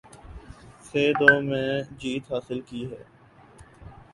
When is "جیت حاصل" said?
1.99-2.59